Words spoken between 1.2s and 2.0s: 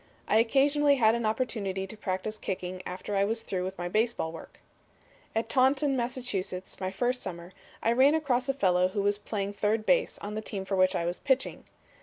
opportunity to